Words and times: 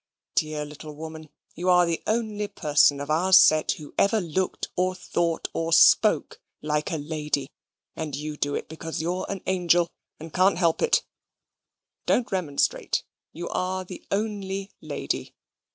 Dear 0.33 0.65
little 0.65 0.95
woman, 0.95 1.29
you 1.53 1.69
are 1.69 1.85
the 1.85 2.01
only 2.07 2.47
person 2.47 2.99
of 2.99 3.11
our 3.11 3.31
set 3.31 3.73
who 3.73 3.93
ever 3.99 4.19
looked, 4.19 4.67
or 4.75 4.95
thought, 4.95 5.47
or 5.53 5.71
spoke 5.71 6.41
like 6.59 6.89
a 6.89 6.97
lady: 6.97 7.51
and 7.95 8.15
you 8.15 8.35
do 8.35 8.55
it 8.55 8.67
because 8.67 8.99
you're 9.03 9.27
an 9.29 9.41
angel 9.45 9.91
and 10.19 10.33
can't 10.33 10.57
help 10.57 10.81
it. 10.81 11.03
Don't 12.07 12.31
remonstrate. 12.31 13.03
You 13.31 13.47
are 13.49 13.85
the 13.85 14.03
only 14.09 14.71
lady. 14.81 15.35